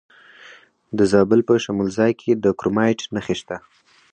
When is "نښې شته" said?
3.13-3.57